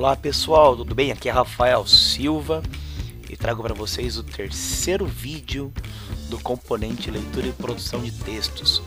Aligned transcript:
Olá 0.00 0.16
pessoal, 0.16 0.74
tudo 0.74 0.94
bem? 0.94 1.12
Aqui 1.12 1.28
é 1.28 1.30
Rafael 1.30 1.86
Silva 1.86 2.62
e 3.28 3.36
trago 3.36 3.62
para 3.62 3.74
vocês 3.74 4.16
o 4.16 4.22
terceiro 4.22 5.04
vídeo 5.04 5.70
do 6.30 6.38
componente 6.38 7.10
leitura 7.10 7.48
e 7.48 7.52
produção 7.52 8.00
de 8.00 8.10
textos, 8.10 8.82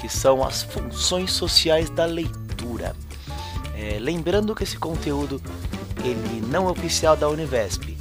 que 0.00 0.08
são 0.08 0.42
as 0.42 0.62
funções 0.62 1.32
sociais 1.32 1.90
da 1.90 2.06
leitura. 2.06 2.96
É, 3.76 3.98
lembrando 4.00 4.54
que 4.54 4.62
esse 4.62 4.78
conteúdo 4.78 5.38
ele 6.02 6.40
não 6.46 6.66
é 6.66 6.70
oficial 6.70 7.14
da 7.14 7.28
Univesp, 7.28 7.94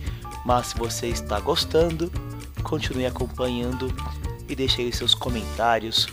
mas 0.45 0.67
se 0.67 0.77
você 0.77 1.07
está 1.07 1.41
gostando, 1.41 2.09
continue 2.63 3.05
acompanhando 3.05 3.93
e 4.47 4.55
deixe 4.55 4.83
aí 4.83 4.93
seus 4.93 5.13
comentários, 5.13 6.07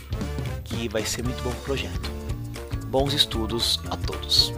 que 0.65 0.89
vai 0.89 1.05
ser 1.05 1.23
muito 1.23 1.41
bom 1.41 1.55
projeto. 1.63 2.11
Bons 2.87 3.13
estudos 3.13 3.79
a 3.89 3.95
todos! 3.95 4.53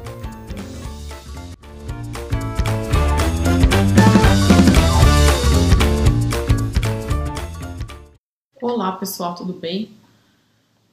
Olá 8.60 8.92
pessoal, 8.94 9.36
tudo 9.36 9.54
bem? 9.54 9.92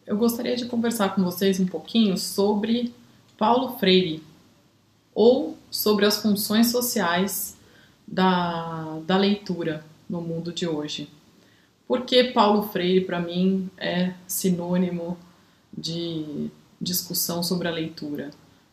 Eu 0.07 0.19
gostaria 0.19 0.55
de 0.55 0.67
conversar 0.67 1.15
com 1.15 1.25
vocês 1.25 1.59
um 1.59 1.65
pouquinho 1.65 2.19
sobre 2.19 2.93
Paulo 3.39 3.79
Freire 3.79 4.23
ou 5.15 5.57
sobre 5.71 6.05
as 6.05 6.21
funções 6.21 6.71
sociais 6.71 7.57
da, 8.07 8.99
da 9.07 9.17
leitura 9.17 9.83
no 10.07 10.21
mundo 10.21 10.53
de 10.53 10.69
hoje. 10.69 11.09
Porque 11.89 12.25
Paulo 12.25 12.65
Freire, 12.65 13.07
para 13.07 13.19
mim, 13.19 13.71
é 13.79 14.13
sinônimo 14.27 15.17
de 15.73 16.51
discussão 16.79 17.43
sobre 17.43 17.67
a 17.67 17.73
leitura. 17.73 18.31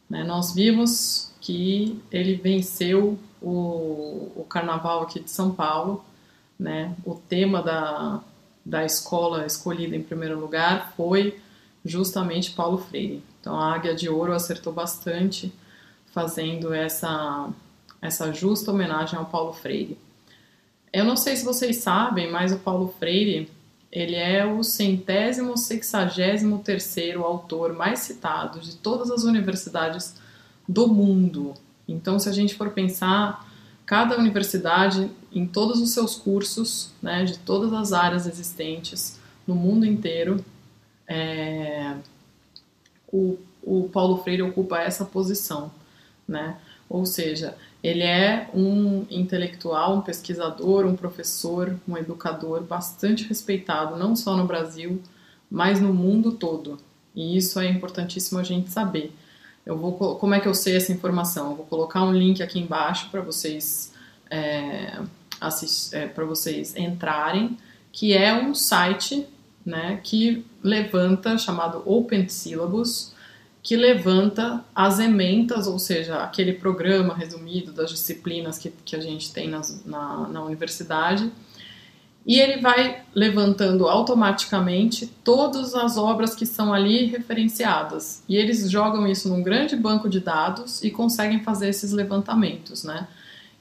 Né? 0.09 0.21
Nós 0.25 0.53
vimos 0.53 1.31
que 1.39 1.97
ele 2.11 2.35
venceu 2.35 3.17
o, 3.41 4.33
o 4.35 4.45
Carnaval 4.49 5.03
aqui 5.03 5.21
de 5.21 5.31
São 5.31 5.49
Paulo, 5.49 6.03
né? 6.59 6.93
o 7.05 7.15
tema 7.15 7.61
da, 7.63 8.21
da 8.65 8.85
escola 8.85 9.45
escolhida 9.45 9.95
em 9.95 10.03
primeiro 10.03 10.39
lugar 10.39 10.93
foi 10.95 11.39
justamente 11.83 12.51
Paulo 12.51 12.77
Freire. 12.77 13.23
Então 13.39 13.59
a 13.59 13.73
Águia 13.73 13.95
de 13.95 14.07
Ouro 14.07 14.33
acertou 14.33 14.71
bastante 14.71 15.51
fazendo 16.13 16.73
essa, 16.73 17.49
essa 18.01 18.31
justa 18.31 18.71
homenagem 18.71 19.17
ao 19.17 19.25
Paulo 19.25 19.53
Freire. 19.53 19.97
Eu 20.93 21.05
não 21.05 21.15
sei 21.15 21.35
se 21.35 21.45
vocês 21.45 21.77
sabem, 21.77 22.29
mas 22.29 22.51
o 22.51 22.59
Paulo 22.59 22.93
Freire 22.99 23.49
ele 23.91 24.15
é 24.15 24.45
o 24.45 24.63
centésimo 24.63 25.57
sexagésimo 25.57 26.59
terceiro 26.59 27.23
autor 27.23 27.73
mais 27.73 27.99
citado 27.99 28.59
de 28.59 28.77
todas 28.77 29.11
as 29.11 29.23
universidades 29.23 30.15
do 30.67 30.87
mundo. 30.87 31.53
Então, 31.87 32.17
se 32.17 32.29
a 32.29 32.31
gente 32.31 32.55
for 32.55 32.69
pensar, 32.69 33.45
cada 33.91 34.17
universidade, 34.17 35.11
em 35.33 35.45
todos 35.45 35.81
os 35.81 35.89
seus 35.89 36.15
cursos, 36.15 36.91
né, 37.01 37.25
de 37.25 37.37
todas 37.37 37.73
as 37.73 37.91
áreas 37.91 38.25
existentes 38.25 39.19
no 39.45 39.53
mundo 39.53 39.85
inteiro, 39.85 40.37
é, 41.05 41.97
o, 43.11 43.37
o 43.61 43.89
Paulo 43.89 44.23
Freire 44.23 44.43
ocupa 44.43 44.79
essa 44.79 45.03
posição, 45.03 45.69
né? 46.25 46.55
Ou 46.89 47.05
seja, 47.05 47.57
ele 47.83 48.03
é 48.03 48.49
um 48.53 49.05
intelectual, 49.09 49.97
um 49.97 50.01
pesquisador, 50.01 50.85
um 50.85 50.95
professor, 50.95 51.77
um 51.85 51.97
educador 51.97 52.61
bastante 52.61 53.25
respeitado, 53.25 53.97
não 53.97 54.15
só 54.15 54.37
no 54.37 54.47
Brasil, 54.47 55.01
mas 55.49 55.81
no 55.81 55.93
mundo 55.93 56.31
todo. 56.31 56.77
E 57.13 57.35
isso 57.35 57.59
é 57.59 57.67
importantíssimo 57.67 58.39
a 58.39 58.43
gente 58.43 58.71
saber. 58.71 59.13
Eu 59.65 59.77
vou, 59.77 60.15
como 60.15 60.33
é 60.33 60.39
que 60.39 60.47
eu 60.47 60.53
sei 60.53 60.75
essa 60.75 60.91
informação? 60.91 61.51
Eu 61.51 61.57
vou 61.57 61.65
colocar 61.65 62.03
um 62.03 62.11
link 62.11 62.41
aqui 62.41 62.59
embaixo 62.59 63.09
para 63.09 63.21
vocês 63.21 63.93
é, 64.29 64.99
é, 65.91 66.07
para 66.07 66.25
vocês 66.25 66.75
entrarem, 66.75 67.57
que 67.91 68.13
é 68.13 68.33
um 68.33 68.55
site 68.55 69.27
né, 69.65 69.99
que 70.03 70.45
levanta 70.63 71.37
chamado 71.37 71.83
Open 71.85 72.27
Syllabus 72.27 73.13
que 73.63 73.75
levanta 73.75 74.63
as 74.73 74.99
ementas, 74.99 75.67
ou 75.67 75.77
seja, 75.77 76.23
aquele 76.23 76.53
programa 76.53 77.13
resumido 77.13 77.71
das 77.71 77.91
disciplinas 77.91 78.57
que, 78.57 78.71
que 78.83 78.95
a 78.95 78.99
gente 78.99 79.31
tem 79.31 79.47
nas, 79.47 79.85
na, 79.85 80.27
na 80.27 80.43
universidade, 80.43 81.31
e 82.25 82.39
ele 82.39 82.61
vai 82.61 83.01
levantando 83.15 83.87
automaticamente 83.87 85.07
todas 85.23 85.73
as 85.73 85.97
obras 85.97 86.35
que 86.35 86.45
são 86.45 86.73
ali 86.73 87.05
referenciadas. 87.05 88.23
E 88.29 88.35
eles 88.37 88.69
jogam 88.69 89.07
isso 89.07 89.27
num 89.27 89.41
grande 89.41 89.75
banco 89.75 90.07
de 90.07 90.19
dados 90.19 90.83
e 90.83 90.91
conseguem 90.91 91.43
fazer 91.43 91.69
esses 91.69 91.91
levantamentos, 91.91 92.83
né? 92.83 93.07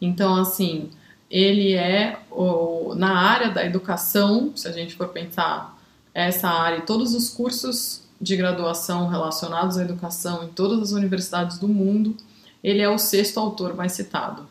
Então, 0.00 0.36
assim, 0.36 0.90
ele 1.30 1.74
é 1.74 2.18
o, 2.30 2.94
na 2.94 3.18
área 3.18 3.50
da 3.50 3.64
educação, 3.64 4.52
se 4.54 4.68
a 4.68 4.72
gente 4.72 4.94
for 4.94 5.08
pensar 5.08 5.78
essa 6.12 6.48
área 6.48 6.78
e 6.78 6.82
todos 6.82 7.14
os 7.14 7.30
cursos 7.30 8.02
de 8.20 8.36
graduação 8.36 9.08
relacionados 9.08 9.78
à 9.78 9.82
educação 9.82 10.44
em 10.44 10.48
todas 10.48 10.80
as 10.80 10.92
universidades 10.92 11.58
do 11.58 11.68
mundo, 11.68 12.16
ele 12.62 12.82
é 12.82 12.88
o 12.88 12.98
sexto 12.98 13.40
autor 13.40 13.74
mais 13.74 13.92
citado. 13.92 14.46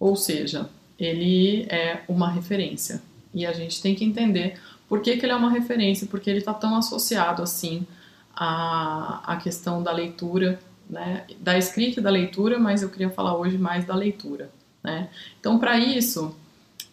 Ou 0.00 0.16
seja, 0.16 0.68
ele 0.98 1.66
é 1.68 2.02
uma 2.08 2.28
referência. 2.28 3.00
E 3.36 3.44
a 3.44 3.52
gente 3.52 3.82
tem 3.82 3.94
que 3.94 4.02
entender 4.02 4.58
por 4.88 5.02
que, 5.02 5.18
que 5.18 5.26
ele 5.26 5.32
é 5.32 5.36
uma 5.36 5.50
referência, 5.50 6.06
porque 6.10 6.30
ele 6.30 6.38
está 6.38 6.54
tão 6.54 6.74
associado 6.74 7.42
assim 7.42 7.86
à, 8.34 9.34
à 9.34 9.36
questão 9.36 9.82
da 9.82 9.92
leitura, 9.92 10.58
né, 10.88 11.24
da 11.38 11.58
escrita 11.58 12.00
e 12.00 12.02
da 12.02 12.08
leitura, 12.08 12.58
mas 12.58 12.82
eu 12.82 12.88
queria 12.88 13.10
falar 13.10 13.36
hoje 13.36 13.58
mais 13.58 13.84
da 13.84 13.94
leitura. 13.94 14.50
Né? 14.82 15.10
Então, 15.38 15.58
para 15.58 15.78
isso, 15.78 16.34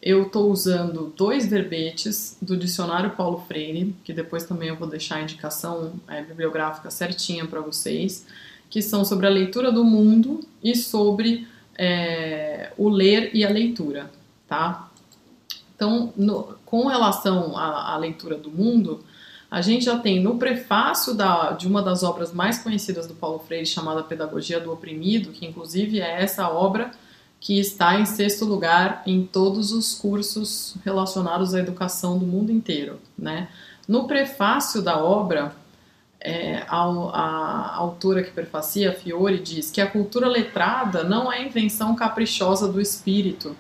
eu 0.02 0.24
estou 0.24 0.52
usando 0.52 1.14
dois 1.16 1.48
verbetes 1.48 2.38
do 2.42 2.58
dicionário 2.58 3.12
Paulo 3.12 3.46
Freire, 3.48 3.96
que 4.04 4.12
depois 4.12 4.44
também 4.44 4.68
eu 4.68 4.76
vou 4.76 4.88
deixar 4.88 5.16
a 5.18 5.22
indicação 5.22 5.94
é, 6.10 6.22
bibliográfica 6.22 6.92
certinha 6.92 7.46
para 7.46 7.62
vocês, 7.62 8.26
que 8.70 8.82
são 8.82 9.06
sobre 9.06 9.28
a 9.28 9.30
leitura 9.30 9.72
do 9.72 9.86
mundo 9.86 10.42
e 10.62 10.76
sobre 10.76 11.48
é, 11.78 12.74
o 12.78 12.90
ler 12.90 13.32
e 13.34 13.46
a 13.46 13.50
leitura, 13.50 14.12
tá? 14.46 14.90
Então, 15.76 16.14
no, 16.16 16.56
com 16.66 16.88
relação 16.88 17.58
à, 17.58 17.94
à, 17.94 17.98
leitura 17.98 18.38
do 18.38 18.52
mundo, 18.52 19.04
a 19.50 19.62
gente 19.62 19.86
já 19.86 19.98
tem 19.98 20.22
no 20.22 20.38
prefácio 20.38 21.14
da, 21.14 21.52
de 21.52 21.68
uma 21.68 21.82
das 21.82 22.04
obras 22.04 22.32
mais 22.32 22.60
conhecidas 22.60 23.08
do 23.08 23.14
Paulo 23.14 23.40
Freire, 23.40 23.66
chamada 23.66 24.04
Pedagogia 24.04 24.60
do 24.60 24.72
Oprimido, 24.72 25.32
que 25.32 25.46
inclusive 25.46 26.00
é 26.00 26.22
essa 26.22 26.50
obra 26.50 26.92
que 27.40 27.60
está 27.60 28.00
em 28.00 28.06
sexto 28.06 28.46
lugar 28.46 29.04
em 29.06 29.26
todos 29.26 29.74
os 29.74 29.96
cursos 29.96 30.76
relacionados 30.86 31.54
à 31.54 31.60
educação 31.60 32.18
do 32.18 32.26
mundo 32.26 32.52
inteiro. 32.52 33.00
Né? 33.18 33.50
No 33.86 34.08
prefácio 34.08 34.82
da 34.82 34.98
obra, 35.04 35.54
é, 36.22 36.64
a, 36.70 36.84
a, 36.86 37.76
autora 37.76 38.24
que 38.24 38.32
prefacia, 38.32 38.94
Fiore, 38.94 39.40
diz 39.40 39.70
que 39.70 39.82
a 39.82 39.88
cultura 39.88 40.30
letrada 40.30 41.04
não 41.04 41.32
é 41.32 41.46
invenção 41.46 41.94
caprichosa 41.96 42.72
do 42.72 42.80
espírito. 42.80 43.56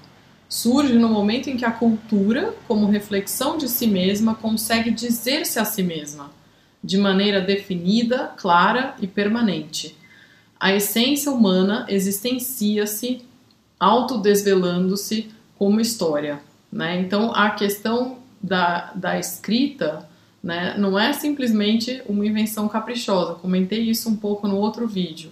Surge 0.53 0.93
no 0.93 1.09
momento 1.09 1.49
em 1.49 1.57
que 1.57 1.65
a 1.65 1.71
cultura, 1.71 2.53
como 2.67 2.85
reflexão 2.85 3.57
de 3.57 3.67
si 3.67 3.87
mesma, 3.87 4.35
consegue 4.35 4.91
dizer-se 4.91 5.57
a 5.57 5.65
si 5.65 5.81
mesma, 5.81 6.29
de 6.83 6.95
maneira 6.95 7.41
definida, 7.41 8.31
clara 8.37 8.95
e 9.01 9.07
permanente. 9.07 9.97
A 10.59 10.71
essência 10.71 11.31
humana 11.31 11.87
existencia-se 11.89 13.25
autodesvelando-se 13.79 15.31
como 15.57 15.81
história. 15.81 16.39
Né? 16.71 17.01
Então, 17.01 17.33
a 17.33 17.49
questão 17.49 18.19
da, 18.39 18.91
da 18.93 19.17
escrita 19.17 20.07
né, 20.43 20.75
não 20.77 20.99
é 20.99 21.13
simplesmente 21.13 22.03
uma 22.07 22.27
invenção 22.27 22.67
caprichosa. 22.67 23.33
Comentei 23.33 23.89
isso 23.89 24.07
um 24.07 24.15
pouco 24.15 24.47
no 24.47 24.57
outro 24.57 24.87
vídeo, 24.87 25.31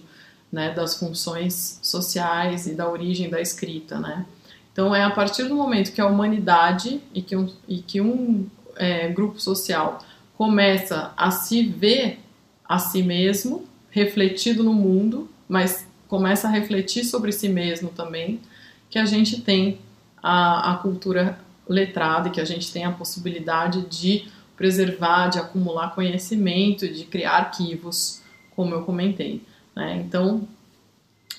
né, 0.50 0.74
das 0.74 0.98
funções 0.98 1.78
sociais 1.80 2.66
e 2.66 2.74
da 2.74 2.90
origem 2.90 3.30
da 3.30 3.40
escrita. 3.40 4.00
Né? 4.00 4.26
Então, 4.72 4.94
é 4.94 5.04
a 5.04 5.10
partir 5.10 5.44
do 5.44 5.54
momento 5.54 5.92
que 5.92 6.00
a 6.00 6.06
humanidade 6.06 7.00
e 7.14 7.20
que 7.20 7.36
um, 7.36 7.48
e 7.68 7.78
que 7.78 8.00
um 8.00 8.46
é, 8.76 9.08
grupo 9.08 9.38
social 9.38 9.98
começa 10.36 11.12
a 11.16 11.30
se 11.30 11.62
ver 11.62 12.18
a 12.64 12.78
si 12.78 13.02
mesmo, 13.02 13.64
refletido 13.90 14.64
no 14.64 14.72
mundo, 14.72 15.28
mas 15.46 15.86
começa 16.08 16.48
a 16.48 16.50
refletir 16.50 17.04
sobre 17.04 17.32
si 17.32 17.48
mesmo 17.48 17.90
também, 17.90 18.40
que 18.88 18.98
a 18.98 19.04
gente 19.04 19.42
tem 19.42 19.78
a, 20.22 20.72
a 20.72 20.76
cultura 20.76 21.38
letrada 21.68 22.28
e 22.28 22.30
que 22.30 22.40
a 22.40 22.44
gente 22.44 22.72
tem 22.72 22.84
a 22.84 22.90
possibilidade 22.90 23.82
de 23.82 24.26
preservar, 24.56 25.28
de 25.28 25.38
acumular 25.38 25.94
conhecimento, 25.94 26.88
de 26.88 27.04
criar 27.04 27.32
arquivos, 27.32 28.22
como 28.54 28.74
eu 28.74 28.82
comentei. 28.82 29.42
Né? 29.74 30.02
Então, 30.06 30.46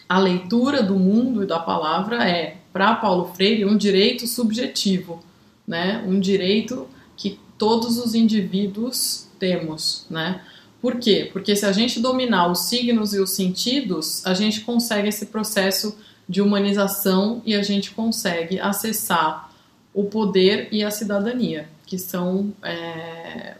a 0.07 0.19
leitura 0.19 0.83
do 0.83 0.95
mundo 0.95 1.43
e 1.43 1.47
da 1.47 1.59
palavra 1.59 2.27
é, 2.27 2.57
para 2.73 2.95
Paulo 2.95 3.31
Freire, 3.35 3.63
um 3.63 3.77
direito 3.77 4.25
subjetivo, 4.25 5.23
né? 5.65 6.03
um 6.05 6.19
direito 6.19 6.87
que 7.15 7.39
todos 7.57 7.97
os 7.99 8.15
indivíduos 8.15 9.27
temos, 9.39 10.07
né? 10.09 10.41
Por 10.81 10.99
quê? 10.99 11.29
Porque 11.31 11.55
se 11.55 11.65
a 11.65 11.71
gente 11.71 12.01
dominar 12.01 12.51
os 12.51 12.65
signos 12.65 13.13
e 13.13 13.19
os 13.19 13.29
sentidos, 13.29 14.25
a 14.25 14.33
gente 14.33 14.61
consegue 14.61 15.07
esse 15.07 15.27
processo 15.27 15.97
de 16.27 16.41
humanização 16.41 17.41
e 17.45 17.55
a 17.55 17.61
gente 17.61 17.91
consegue 17.91 18.59
acessar 18.59 19.49
o 19.93 20.05
poder 20.05 20.67
e 20.71 20.83
a 20.83 20.91
cidadania, 20.91 21.69
que 21.85 21.97
são 21.97 22.51
é, 22.61 23.55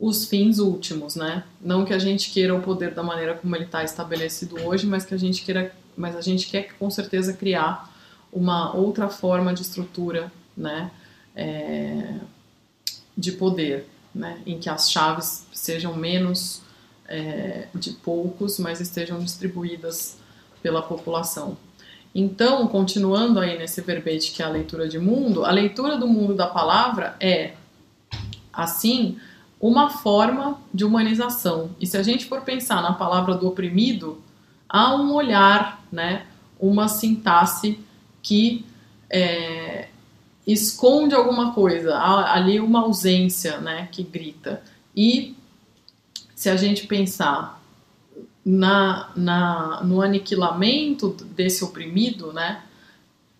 os 0.00 0.24
fins 0.26 0.58
últimos, 0.58 1.16
né? 1.16 1.44
Não 1.60 1.84
que 1.84 1.92
a 1.92 1.98
gente 1.98 2.30
queira 2.30 2.54
o 2.54 2.62
poder 2.62 2.92
da 2.94 3.02
maneira 3.02 3.34
como 3.34 3.54
ele 3.56 3.64
está 3.64 3.82
estabelecido 3.82 4.56
hoje, 4.62 4.86
mas 4.86 5.04
que 5.04 5.12
a 5.12 5.18
gente 5.18 5.42
queira, 5.42 5.74
mas 5.96 6.16
a 6.16 6.20
gente 6.20 6.46
quer 6.46 6.74
com 6.78 6.88
certeza 6.88 7.32
criar 7.32 7.92
uma 8.32 8.74
outra 8.74 9.08
forma 9.08 9.52
de 9.54 9.62
estrutura, 9.62 10.32
né? 10.56 10.90
É, 11.34 12.14
de 13.16 13.32
poder, 13.32 13.88
né? 14.14 14.40
Em 14.46 14.58
que 14.58 14.68
as 14.68 14.90
chaves 14.90 15.46
sejam 15.52 15.96
menos 15.96 16.62
é, 17.06 17.68
de 17.74 17.92
poucos, 17.92 18.58
mas 18.58 18.80
estejam 18.80 19.18
distribuídas 19.18 20.18
pela 20.62 20.82
população. 20.82 21.56
Então, 22.14 22.66
continuando 22.66 23.38
aí 23.38 23.58
nesse 23.58 23.80
verbete 23.80 24.32
que 24.32 24.42
é 24.42 24.46
a 24.46 24.48
leitura 24.48 24.88
de 24.88 24.98
mundo, 24.98 25.44
a 25.44 25.50
leitura 25.50 25.96
do 25.96 26.06
mundo 26.06 26.34
da 26.34 26.46
palavra 26.46 27.16
é, 27.20 27.52
assim, 28.52 29.18
uma 29.60 29.90
forma 29.90 30.58
de 30.72 30.84
humanização. 30.84 31.70
E 31.80 31.86
se 31.86 31.96
a 31.96 32.02
gente 32.02 32.26
for 32.26 32.42
pensar 32.42 32.82
na 32.82 32.92
palavra 32.92 33.34
do 33.34 33.46
oprimido, 33.46 34.22
há 34.68 34.94
um 34.94 35.12
olhar, 35.14 35.84
né, 35.92 36.26
uma 36.58 36.88
sintaxe 36.88 37.78
que 38.22 38.64
é, 39.10 39.88
esconde 40.46 41.14
alguma 41.14 41.52
coisa, 41.52 41.94
há 41.96 42.34
ali 42.34 42.58
uma 42.58 42.80
ausência 42.80 43.58
né, 43.58 43.88
que 43.92 44.02
grita. 44.02 44.62
E 44.96 45.36
se 46.34 46.48
a 46.48 46.56
gente 46.56 46.86
pensar 46.86 47.62
na, 48.44 49.10
na, 49.14 49.82
no 49.84 50.00
aniquilamento 50.00 51.10
desse 51.36 51.62
oprimido, 51.62 52.32
né, 52.32 52.62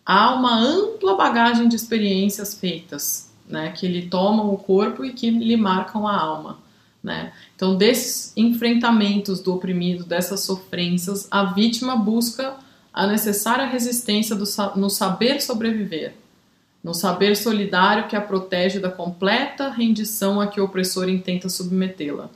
há 0.05 0.35
uma 0.35 0.59
ampla 0.59 1.17
bagagem 1.17 1.69
de 1.69 1.77
experiências 1.77 2.55
feitas, 2.55 3.33
né, 3.47 3.73
que 3.73 3.89
lhe 3.89 4.09
tomam 4.09 4.53
o 4.53 4.59
corpo 4.59 5.05
e 5.05 5.13
que 5.13 5.31
lhe 5.31 5.57
marcam 5.57 6.07
a 6.07 6.15
alma. 6.15 6.59
Né? 7.03 7.33
Então, 7.57 7.77
desses 7.77 8.37
enfrentamentos 8.37 9.41
do 9.41 9.55
oprimido, 9.55 10.05
dessas 10.05 10.41
sofrências, 10.41 11.27
a 11.31 11.45
vítima 11.45 11.97
busca 11.97 12.57
a 12.99 13.07
necessária 13.07 13.67
resistência 13.67 14.35
do, 14.35 14.45
no 14.77 14.91
saber 14.91 15.41
sobreviver, 15.41 16.15
no 16.83 16.93
saber 16.93 17.37
solidário 17.37 18.09
que 18.09 18.17
a 18.17 18.21
protege 18.21 18.79
da 18.79 18.91
completa 18.91 19.69
rendição 19.71 20.41
a 20.41 20.47
que 20.47 20.61
o 20.61 20.65
opressor 20.65 21.09
intenta 21.09 21.49
submetê-la 21.49 22.31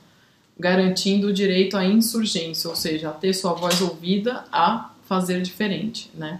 garantindo 0.57 1.27
o 1.27 1.33
direito 1.33 1.75
à 1.75 1.85
insurgência, 1.85 2.69
ou 2.69 2.75
seja, 2.75 3.09
a 3.09 3.13
ter 3.13 3.33
sua 3.33 3.53
voz 3.53 3.81
ouvida, 3.81 4.45
a 4.51 4.91
fazer 5.05 5.41
diferente, 5.41 6.09
né? 6.13 6.37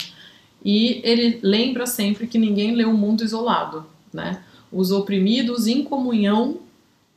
E 0.63 1.01
ele 1.03 1.39
lembra 1.41 1.85
sempre 1.85 2.27
que 2.27 2.37
ninguém 2.37 2.75
lê 2.75 2.85
o 2.85 2.93
mundo 2.93 3.23
isolado, 3.23 3.85
né? 4.13 4.41
Os 4.71 4.91
oprimidos 4.91 5.67
em 5.67 5.83
comunhão 5.83 6.59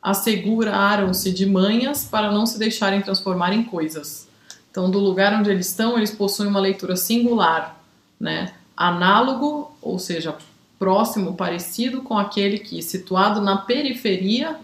asseguraram-se 0.03 1.33
de 1.33 1.47
manhas 1.47 2.05
para 2.05 2.33
não 2.33 2.47
se 2.47 2.59
deixarem 2.59 3.01
transformar 3.01 3.53
em 3.53 3.63
coisas. 3.63 4.29
Então, 4.77 4.91
do 4.91 4.99
lugar 4.99 5.33
onde 5.33 5.49
eles 5.49 5.69
estão, 5.69 5.97
eles 5.97 6.11
possuem 6.11 6.51
uma 6.51 6.61
leitura 6.61 6.97
singular, 6.97 7.83
né? 8.21 8.53
Análogo, 8.77 9.75
ou 9.81 9.99
seja, 9.99 10.37
próximo, 10.79 11.35
parecido 11.35 12.03
com 12.03 12.19
aquele 12.19 12.59
que, 12.59 12.83
situado 12.83 13.41
na 13.41 13.57
periferia, 13.57 14.55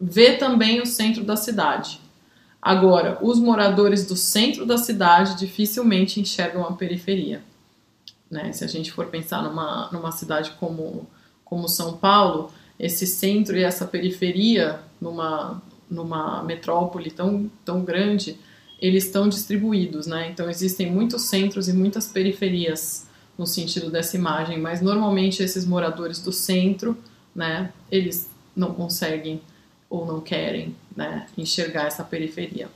vê 0.00 0.36
também 0.36 0.80
o 0.80 0.86
centro 0.86 1.24
da 1.24 1.34
cidade. 1.34 2.00
Agora, 2.62 3.18
os 3.20 3.40
moradores 3.40 4.06
do 4.06 4.14
centro 4.14 4.64
da 4.64 4.78
cidade 4.78 5.36
dificilmente 5.36 6.20
enxergam 6.20 6.62
a 6.62 6.74
periferia. 6.74 7.42
Né? 8.30 8.52
Se 8.52 8.64
a 8.64 8.68
gente 8.68 8.92
for 8.92 9.06
pensar 9.06 9.42
numa, 9.42 9.88
numa 9.90 10.12
cidade 10.12 10.52
como, 10.60 11.08
como 11.44 11.68
São 11.68 11.96
Paulo, 11.96 12.52
esse 12.78 13.04
centro 13.04 13.56
e 13.56 13.64
essa 13.64 13.84
periferia, 13.84 14.78
numa, 15.00 15.60
numa 15.90 16.40
metrópole 16.44 17.10
tão, 17.10 17.50
tão 17.64 17.82
grande, 17.82 18.38
eles 18.80 19.04
estão 19.04 19.28
distribuídos. 19.28 20.06
Né? 20.06 20.30
Então, 20.30 20.48
existem 20.48 20.90
muitos 20.90 21.22
centros 21.22 21.68
e 21.68 21.72
muitas 21.72 22.08
periferias 22.08 23.08
no 23.36 23.46
sentido 23.46 23.90
dessa 23.90 24.16
imagem, 24.16 24.58
mas 24.58 24.82
normalmente 24.82 25.42
esses 25.42 25.64
moradores 25.64 26.18
do 26.18 26.30
centro, 26.30 26.96
né, 27.34 27.72
eles 27.90 28.30
não 28.54 28.74
conseguem 28.74 29.40
ou 29.88 30.04
não 30.04 30.20
querem 30.20 30.76
né, 30.94 31.26
enxergar 31.38 31.86
essa 31.86 32.04
periferia. 32.04 32.68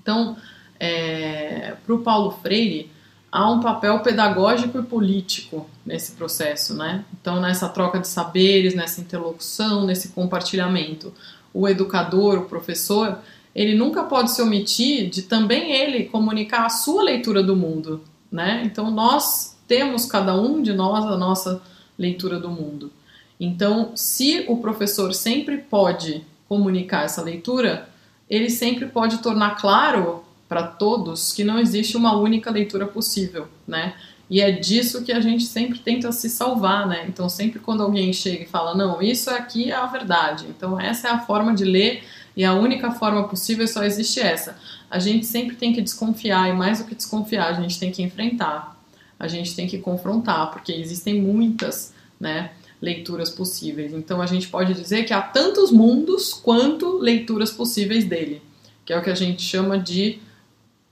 Então, 0.00 0.36
é, 0.78 1.74
para 1.84 1.94
o 1.94 2.00
Paulo 2.00 2.32
Freire, 2.42 2.90
há 3.32 3.50
um 3.50 3.60
papel 3.60 4.00
pedagógico 4.00 4.78
e 4.78 4.82
político 4.82 5.68
nesse 5.84 6.12
processo, 6.12 6.74
né? 6.74 7.04
Então, 7.20 7.40
nessa 7.40 7.68
troca 7.68 7.98
de 7.98 8.06
saberes, 8.06 8.74
nessa 8.74 9.00
interlocução, 9.00 9.84
nesse 9.84 10.08
compartilhamento. 10.08 11.12
O 11.52 11.66
educador, 11.66 12.38
o 12.38 12.44
professor, 12.44 13.18
ele 13.56 13.74
nunca 13.74 14.04
pode 14.04 14.32
se 14.32 14.42
omitir 14.42 15.08
de 15.08 15.22
também 15.22 15.72
ele 15.72 16.04
comunicar 16.04 16.66
a 16.66 16.68
sua 16.68 17.02
leitura 17.02 17.42
do 17.42 17.56
mundo, 17.56 18.04
né? 18.30 18.62
Então, 18.66 18.90
nós 18.90 19.56
temos, 19.66 20.04
cada 20.04 20.38
um 20.38 20.60
de 20.60 20.74
nós, 20.74 21.06
a 21.06 21.16
nossa 21.16 21.62
leitura 21.98 22.38
do 22.38 22.50
mundo. 22.50 22.92
Então, 23.40 23.92
se 23.94 24.44
o 24.46 24.58
professor 24.58 25.14
sempre 25.14 25.56
pode 25.56 26.22
comunicar 26.46 27.06
essa 27.06 27.22
leitura, 27.22 27.88
ele 28.28 28.50
sempre 28.50 28.84
pode 28.84 29.18
tornar 29.18 29.56
claro 29.56 30.22
para 30.46 30.62
todos 30.64 31.32
que 31.32 31.42
não 31.42 31.58
existe 31.58 31.96
uma 31.96 32.14
única 32.14 32.50
leitura 32.50 32.86
possível, 32.86 33.48
né? 33.66 33.94
E 34.28 34.38
é 34.40 34.50
disso 34.50 35.02
que 35.02 35.12
a 35.12 35.20
gente 35.20 35.44
sempre 35.44 35.78
tenta 35.78 36.12
se 36.12 36.28
salvar, 36.28 36.86
né? 36.86 37.06
Então, 37.08 37.26
sempre 37.26 37.58
quando 37.58 37.82
alguém 37.82 38.12
chega 38.12 38.44
e 38.44 38.46
fala, 38.46 38.74
não, 38.74 39.00
isso 39.00 39.30
aqui 39.30 39.70
é 39.70 39.74
a 39.74 39.86
verdade, 39.86 40.44
então 40.50 40.78
essa 40.78 41.08
é 41.08 41.10
a 41.10 41.20
forma 41.20 41.54
de 41.54 41.64
ler 41.64 42.04
e 42.36 42.44
a 42.44 42.52
única 42.52 42.90
forma 42.92 43.26
possível 43.28 43.66
só 43.66 43.82
existe 43.82 44.20
essa. 44.20 44.58
A 44.90 44.98
gente 44.98 45.24
sempre 45.24 45.56
tem 45.56 45.72
que 45.72 45.80
desconfiar, 45.80 46.48
e 46.48 46.52
mais 46.52 46.78
do 46.78 46.84
que 46.84 46.94
desconfiar, 46.94 47.48
a 47.48 47.60
gente 47.60 47.80
tem 47.80 47.90
que 47.90 48.02
enfrentar, 48.02 48.80
a 49.18 49.26
gente 49.26 49.56
tem 49.56 49.66
que 49.66 49.78
confrontar, 49.78 50.50
porque 50.50 50.72
existem 50.72 51.20
muitas, 51.20 51.94
né? 52.20 52.50
leituras 52.80 53.30
possíveis. 53.30 53.92
Então 53.92 54.20
a 54.20 54.26
gente 54.26 54.48
pode 54.48 54.74
dizer 54.74 55.04
que 55.04 55.12
há 55.12 55.20
tantos 55.20 55.70
mundos 55.70 56.32
quanto 56.32 56.98
leituras 56.98 57.50
possíveis 57.50 58.04
dele, 58.04 58.42
que 58.84 58.92
é 58.92 58.98
o 58.98 59.02
que 59.02 59.10
a 59.10 59.14
gente 59.14 59.42
chama 59.42 59.78
de 59.78 60.18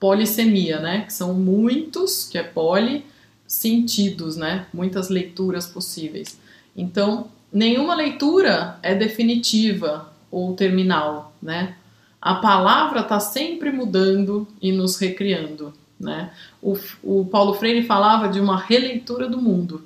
polissemia, 0.00 0.80
né? 0.80 1.02
Que 1.02 1.12
são 1.12 1.34
muitos, 1.34 2.28
que 2.28 2.36
é 2.36 2.42
poli, 2.42 3.04
sentidos, 3.46 4.36
né? 4.36 4.66
Muitas 4.72 5.08
leituras 5.08 5.66
possíveis. 5.66 6.38
Então, 6.76 7.28
nenhuma 7.52 7.94
leitura 7.94 8.78
é 8.82 8.94
definitiva 8.94 10.12
ou 10.34 10.54
terminal, 10.54 11.32
né? 11.40 11.76
A 12.20 12.36
palavra 12.36 13.00
está 13.00 13.20
sempre 13.20 13.70
mudando 13.70 14.48
e 14.60 14.72
nos 14.72 14.96
recriando, 14.96 15.72
né? 16.00 16.30
O, 16.60 16.78
o 17.02 17.26
Paulo 17.26 17.54
Freire 17.54 17.86
falava 17.86 18.28
de 18.28 18.40
uma 18.40 18.58
releitura 18.58 19.28
do 19.28 19.40
mundo 19.40 19.84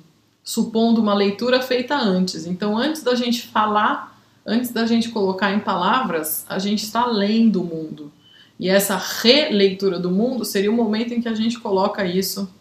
supondo 0.49 0.99
uma 0.99 1.13
leitura 1.13 1.61
feita 1.61 1.95
antes. 1.95 2.47
Então, 2.47 2.75
antes 2.75 3.03
da 3.03 3.13
gente 3.13 3.43
falar, 3.43 4.19
antes 4.43 4.71
da 4.71 4.83
gente 4.87 5.09
colocar 5.09 5.53
em 5.53 5.59
palavras, 5.59 6.43
a 6.49 6.57
gente 6.57 6.83
está 6.83 7.05
lendo 7.05 7.61
o 7.61 7.65
mundo. 7.65 8.11
E 8.59 8.67
essa 8.67 8.97
releitura 8.97 9.99
do 9.99 10.09
mundo 10.09 10.43
seria 10.43 10.71
o 10.71 10.75
momento 10.75 11.13
em 11.13 11.21
que 11.21 11.29
a 11.29 11.35
gente 11.35 11.59
coloca 11.59 12.03
isso 12.03 12.51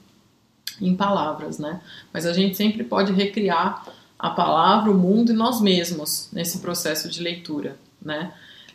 em 0.78 0.94
palavras, 0.94 1.58
né? 1.58 1.80
Mas 2.12 2.26
a 2.26 2.34
gente 2.34 2.58
sempre 2.58 2.84
pode 2.84 3.12
recriar 3.12 3.82
a 4.18 4.30
palavra, 4.30 4.90
o 4.90 4.94
mundo 4.94 5.32
e 5.32 5.34
nós 5.34 5.60
mesmos 5.60 6.28
nesse 6.32 6.58
processo 6.58 7.08
de 7.08 7.22
leitura, 7.22 7.76
né? 8.02 8.32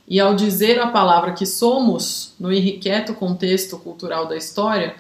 E 0.08 0.20
ao 0.20 0.36
dizer 0.36 0.80
a 0.80 0.88
palavra 0.88 1.34
que 1.34 1.46
somos 1.46 2.34
no 2.40 2.52
irrequieto 2.52 3.14
contexto 3.14 3.78
cultural 3.78 4.28
da 4.28 4.36
história, 4.36 4.96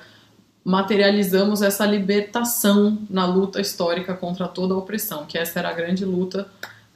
materializamos 0.64 1.62
essa 1.62 1.86
libertação 1.86 2.98
na 3.10 3.26
luta 3.26 3.60
histórica 3.60 4.14
contra 4.14 4.48
toda 4.48 4.74
a 4.74 4.78
opressão, 4.78 5.26
que 5.26 5.38
essa 5.38 5.60
era 5.60 5.70
a 5.70 5.74
grande 5.74 6.06
luta 6.06 6.48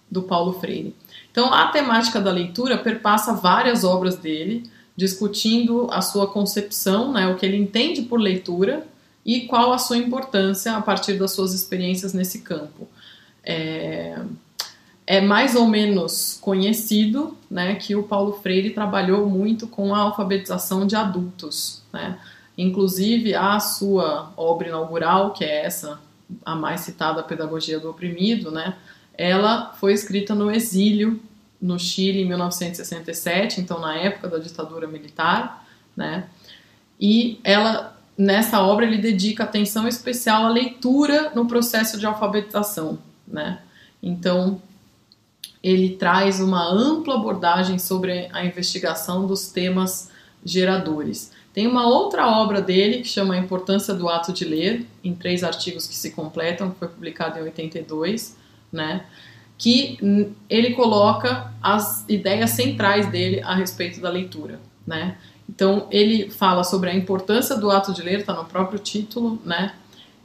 do 0.10 0.24
Paulo 0.24 0.54
Freire. 0.54 0.96
Então, 1.32 1.54
a 1.54 1.68
temática 1.68 2.20
da 2.20 2.32
leitura 2.32 2.78
perpassa 2.78 3.34
várias 3.34 3.84
obras 3.84 4.16
dele, 4.16 4.64
discutindo 4.96 5.88
a 5.92 6.02
sua 6.02 6.28
concepção, 6.28 7.12
né, 7.12 7.28
o 7.28 7.36
que 7.36 7.46
ele 7.46 7.58
entende 7.58 8.02
por 8.04 8.20
leitura 8.20 8.88
e 9.26 9.42
qual 9.42 9.74
a 9.74 9.78
sua 9.78 9.98
importância 9.98 10.76
a 10.76 10.82
partir 10.82 11.20
das 11.20 11.32
suas 11.32 11.54
experiências 11.54 12.14
nesse 12.14 12.40
campo. 12.40 12.88
É, 13.50 14.20
é 15.08 15.22
mais 15.22 15.56
ou 15.56 15.66
menos 15.68 16.38
conhecido 16.42 17.38
né, 17.50 17.76
que 17.76 17.96
o 17.96 18.04
Paulo 18.04 18.34
Freire 18.34 18.72
trabalhou 18.72 19.26
muito 19.26 19.66
com 19.66 19.96
a 19.96 20.00
alfabetização 20.00 20.86
de 20.86 20.98
adultos. 20.98 21.82
Né? 21.94 22.20
Inclusive, 22.58 23.34
a 23.34 23.58
sua 23.62 24.34
obra 24.36 24.68
inaugural, 24.68 25.32
que 25.32 25.46
é 25.46 25.66
essa, 25.66 26.00
a 26.44 26.56
mais 26.56 26.82
citada, 26.82 27.22
a 27.22 27.24
Pedagogia 27.24 27.80
do 27.80 27.90
Oprimido, 27.90 28.52
né? 28.52 28.76
Ela 29.14 29.74
foi 29.74 29.94
escrita 29.94 30.36
no 30.36 30.52
exílio 30.52 31.20
no 31.62 31.80
Chile 31.80 32.22
em 32.22 32.28
1967, 32.28 33.62
então 33.62 33.80
na 33.80 33.96
época 33.96 34.28
da 34.28 34.38
ditadura 34.38 34.88
militar, 34.88 35.66
né? 35.96 36.28
E 37.00 37.40
ela 37.44 37.96
nessa 38.18 38.62
obra 38.62 38.86
ele 38.86 38.98
dedica 38.98 39.44
atenção 39.44 39.88
especial 39.88 40.46
à 40.46 40.50
leitura 40.50 41.32
no 41.36 41.48
processo 41.48 42.00
de 42.00 42.06
alfabetização, 42.06 42.98
né? 43.28 43.60
Então 44.02 44.62
ele 45.62 45.96
traz 45.98 46.40
uma 46.40 46.64
ampla 46.72 47.16
abordagem 47.16 47.78
sobre 47.78 48.30
a 48.32 48.46
investigação 48.46 49.26
dos 49.28 49.50
temas 49.50 50.10
geradores. 50.46 51.32
Tem 51.54 51.66
uma 51.66 51.88
outra 51.88 52.28
obra 52.28 52.62
dele 52.62 53.00
que 53.02 53.08
chama 53.08 53.34
A 53.34 53.38
Importância 53.38 53.94
do 53.94 54.08
Ato 54.08 54.32
de 54.32 54.46
Ler, 54.46 54.86
em 55.04 55.16
três 55.16 55.44
artigos 55.44 55.88
que 55.88 55.96
se 55.96 56.12
completam, 56.12 56.70
que 56.70 56.78
foi 56.80 56.88
publicado 56.88 57.40
em 57.40 57.42
82, 57.44 58.38
né? 58.72 59.06
Que 59.58 59.98
ele 60.48 60.76
coloca 60.76 61.52
as 61.62 62.06
ideias 62.08 62.52
centrais 62.52 63.10
dele 63.10 63.42
a 63.42 63.56
respeito 63.56 64.00
da 64.00 64.10
leitura, 64.10 64.60
né? 64.86 65.18
Então 65.50 65.88
ele 65.90 66.30
fala 66.30 66.64
sobre 66.64 66.92
a 66.92 66.96
importância 66.96 67.56
do 67.56 67.72
ato 67.72 67.92
de 67.92 68.04
ler, 68.04 68.20
está 68.20 68.34
no 68.34 68.46
próprio 68.46 68.78
título, 68.78 69.42
né? 69.44 69.74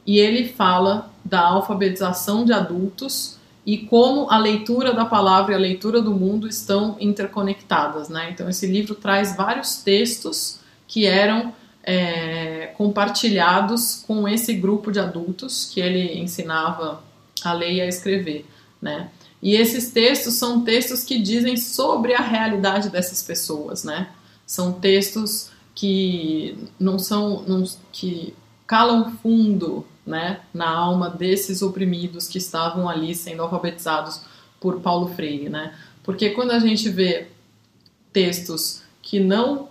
E 0.05 0.19
ele 0.19 0.47
fala 0.49 1.11
da 1.23 1.41
alfabetização 1.41 2.43
de 2.43 2.51
adultos 2.51 3.37
e 3.65 3.77
como 3.77 4.29
a 4.29 4.37
leitura 4.37 4.93
da 4.93 5.05
palavra 5.05 5.53
e 5.53 5.55
a 5.55 5.59
leitura 5.59 6.01
do 6.01 6.13
mundo 6.13 6.47
estão 6.47 6.97
interconectadas, 6.99 8.09
né? 8.09 8.29
Então 8.31 8.49
esse 8.49 8.67
livro 8.67 8.93
traz 8.93 9.35
vários 9.35 9.77
textos 9.77 10.59
que 10.87 11.05
eram 11.05 11.53
é, 11.81 12.73
compartilhados 12.77 14.03
com 14.05 14.27
esse 14.27 14.53
grupo 14.53 14.91
de 14.91 14.99
adultos 14.99 15.65
que 15.65 15.79
ele 15.79 16.19
ensinava 16.19 17.01
a 17.43 17.53
ler 17.53 17.73
e 17.73 17.81
a 17.81 17.87
escrever, 17.87 18.45
né? 18.81 19.09
E 19.41 19.55
esses 19.55 19.91
textos 19.91 20.35
são 20.35 20.61
textos 20.61 21.03
que 21.03 21.19
dizem 21.19 21.57
sobre 21.57 22.13
a 22.13 22.21
realidade 22.21 22.89
dessas 22.89 23.21
pessoas, 23.23 23.83
né? 23.83 24.09
São 24.45 24.73
textos 24.73 25.51
que 25.75 26.57
não 26.79 26.99
são 26.99 27.43
não, 27.47 27.63
que 27.91 28.33
calam 28.65 29.17
fundo, 29.21 29.85
né, 30.05 30.41
na 30.53 30.69
alma 30.69 31.09
desses 31.09 31.61
oprimidos 31.61 32.27
que 32.27 32.37
estavam 32.37 32.89
ali 32.89 33.15
sendo 33.15 33.41
alfabetizados 33.41 34.21
por 34.59 34.81
Paulo 34.81 35.13
Freire, 35.15 35.49
né? 35.49 35.73
Porque 36.03 36.31
quando 36.31 36.51
a 36.51 36.59
gente 36.59 36.89
vê 36.89 37.27
textos 38.11 38.83
que 39.01 39.19
não 39.19 39.69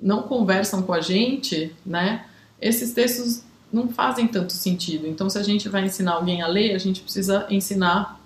não 0.00 0.22
conversam 0.22 0.82
com 0.82 0.92
a 0.92 1.00
gente, 1.00 1.74
né? 1.84 2.24
Esses 2.60 2.92
textos 2.92 3.42
não 3.72 3.88
fazem 3.88 4.28
tanto 4.28 4.52
sentido. 4.52 5.06
Então, 5.06 5.28
se 5.28 5.38
a 5.38 5.42
gente 5.42 5.68
vai 5.68 5.84
ensinar 5.84 6.12
alguém 6.12 6.42
a 6.42 6.46
ler, 6.46 6.74
a 6.74 6.78
gente 6.78 7.00
precisa 7.00 7.46
ensinar 7.50 8.20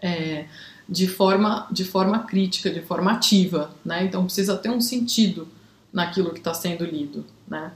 é, 0.00 0.46
de 0.88 1.08
forma 1.08 1.66
de 1.70 1.84
forma 1.84 2.20
crítica, 2.20 2.70
de 2.70 2.82
forma 2.82 3.12
ativa, 3.12 3.70
né? 3.84 4.04
Então, 4.04 4.24
precisa 4.24 4.56
ter 4.56 4.70
um 4.70 4.80
sentido 4.80 5.48
naquilo 5.92 6.30
que 6.32 6.38
está 6.38 6.52
sendo 6.52 6.84
lido, 6.84 7.24
né? 7.48 7.72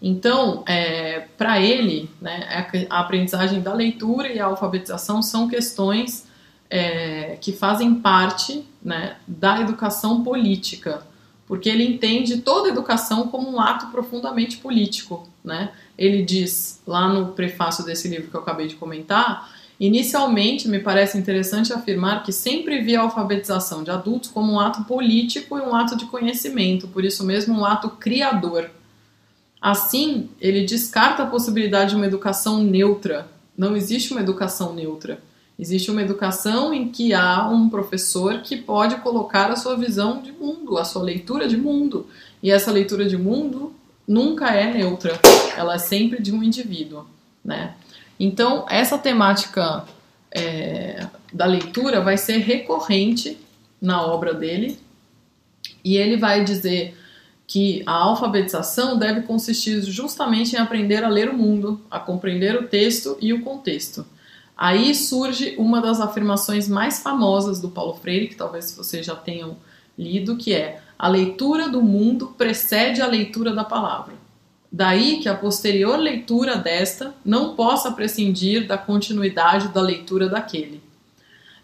Então, 0.00 0.62
é, 0.66 1.26
para 1.36 1.60
ele, 1.60 2.08
né, 2.20 2.66
a 2.88 3.00
aprendizagem 3.00 3.60
da 3.60 3.74
leitura 3.74 4.28
e 4.28 4.38
a 4.38 4.46
alfabetização 4.46 5.22
são 5.22 5.48
questões 5.48 6.26
é, 6.70 7.36
que 7.40 7.52
fazem 7.52 7.96
parte 7.96 8.64
né, 8.82 9.16
da 9.26 9.60
educação 9.60 10.22
política, 10.22 11.02
porque 11.46 11.68
ele 11.68 11.84
entende 11.84 12.38
toda 12.38 12.68
educação 12.68 13.28
como 13.28 13.50
um 13.50 13.60
ato 13.60 13.86
profundamente 13.86 14.58
político. 14.58 15.28
Né? 15.42 15.70
Ele 15.96 16.22
diz 16.22 16.80
lá 16.86 17.12
no 17.12 17.32
prefácio 17.32 17.84
desse 17.84 18.06
livro 18.06 18.30
que 18.30 18.36
eu 18.36 18.40
acabei 18.40 18.68
de 18.68 18.76
comentar: 18.76 19.50
inicialmente 19.80 20.68
me 20.68 20.78
parece 20.78 21.18
interessante 21.18 21.72
afirmar 21.72 22.22
que 22.22 22.32
sempre 22.32 22.82
vi 22.82 22.94
a 22.94 23.00
alfabetização 23.00 23.82
de 23.82 23.90
adultos 23.90 24.30
como 24.30 24.52
um 24.52 24.60
ato 24.60 24.84
político 24.84 25.56
e 25.58 25.60
um 25.60 25.74
ato 25.74 25.96
de 25.96 26.04
conhecimento, 26.06 26.86
por 26.86 27.04
isso 27.04 27.24
mesmo 27.24 27.58
um 27.58 27.64
ato 27.64 27.88
criador. 27.90 28.70
Assim, 29.60 30.28
ele 30.40 30.64
descarta 30.64 31.22
a 31.22 31.26
possibilidade 31.26 31.90
de 31.90 31.96
uma 31.96 32.06
educação 32.06 32.62
neutra. 32.62 33.28
Não 33.56 33.76
existe 33.76 34.12
uma 34.12 34.20
educação 34.20 34.72
neutra. 34.72 35.20
Existe 35.58 35.90
uma 35.90 36.02
educação 36.02 36.72
em 36.72 36.88
que 36.88 37.12
há 37.12 37.48
um 37.48 37.68
professor 37.68 38.42
que 38.42 38.56
pode 38.56 38.96
colocar 38.96 39.50
a 39.50 39.56
sua 39.56 39.76
visão 39.76 40.22
de 40.22 40.30
mundo, 40.30 40.78
a 40.78 40.84
sua 40.84 41.02
leitura 41.02 41.48
de 41.48 41.56
mundo. 41.56 42.06
E 42.40 42.50
essa 42.50 42.70
leitura 42.70 43.04
de 43.04 43.16
mundo 43.16 43.74
nunca 44.06 44.54
é 44.54 44.72
neutra, 44.72 45.18
ela 45.56 45.74
é 45.74 45.78
sempre 45.78 46.22
de 46.22 46.32
um 46.32 46.42
indivíduo. 46.42 47.04
Né? 47.44 47.74
Então, 48.20 48.64
essa 48.70 48.96
temática 48.96 49.84
é, 50.30 51.06
da 51.32 51.44
leitura 51.44 52.00
vai 52.00 52.16
ser 52.16 52.38
recorrente 52.38 53.36
na 53.80 54.04
obra 54.04 54.32
dele, 54.32 54.78
e 55.84 55.96
ele 55.96 56.16
vai 56.16 56.44
dizer 56.44 56.96
que 57.48 57.82
a 57.86 57.92
alfabetização 57.92 58.98
deve 58.98 59.22
consistir 59.22 59.80
justamente 59.80 60.54
em 60.54 60.58
aprender 60.58 61.02
a 61.02 61.08
ler 61.08 61.30
o 61.30 61.36
mundo, 61.36 61.80
a 61.90 61.98
compreender 61.98 62.54
o 62.54 62.68
texto 62.68 63.16
e 63.22 63.32
o 63.32 63.40
contexto. 63.40 64.04
Aí 64.54 64.94
surge 64.94 65.54
uma 65.56 65.80
das 65.80 65.98
afirmações 65.98 66.68
mais 66.68 67.02
famosas 67.02 67.58
do 67.58 67.70
Paulo 67.70 67.94
Freire, 67.94 68.28
que 68.28 68.36
talvez 68.36 68.76
vocês 68.76 69.06
já 69.06 69.16
tenham 69.16 69.56
lido, 69.96 70.36
que 70.36 70.52
é: 70.52 70.82
a 70.98 71.08
leitura 71.08 71.70
do 71.70 71.80
mundo 71.80 72.34
precede 72.36 73.00
a 73.00 73.06
leitura 73.06 73.54
da 73.54 73.64
palavra. 73.64 74.12
Daí 74.70 75.20
que 75.20 75.28
a 75.30 75.34
posterior 75.34 75.98
leitura 75.98 76.54
desta 76.56 77.14
não 77.24 77.56
possa 77.56 77.92
prescindir 77.92 78.66
da 78.66 78.76
continuidade 78.76 79.68
da 79.68 79.80
leitura 79.80 80.28
daquele. 80.28 80.82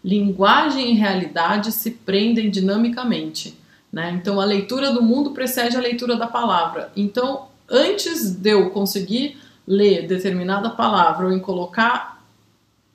Linguagem 0.03 0.91
e 0.91 0.95
realidade 0.95 1.71
se 1.71 1.91
prendem 1.91 2.49
dinamicamente. 2.49 3.55
Né? 3.95 4.11
Então, 4.11 4.41
a 4.41 4.45
leitura 4.45 4.91
do 4.91 5.01
mundo 5.01 5.31
precede 5.31 5.77
a 5.77 5.79
leitura 5.79 6.17
da 6.17 6.27
palavra. 6.27 6.91
Então, 6.97 7.47
antes 7.69 8.29
de 8.29 8.49
eu 8.49 8.69
conseguir 8.71 9.37
ler 9.65 10.05
determinada 10.05 10.69
palavra 10.69 11.27
ou 11.27 11.31
em 11.31 11.39
colocar 11.39 12.21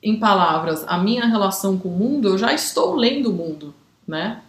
em 0.03 0.19
palavras 0.19 0.85
a 0.87 0.99
minha 0.99 1.25
relação 1.25 1.75
com 1.75 1.89
o 1.89 1.97
mundo, 1.97 2.27
eu 2.27 2.37
já 2.37 2.53
estou 2.53 2.93
lendo 2.95 3.31
o 3.31 3.33
mundo, 3.33 3.73
né? 4.07 4.41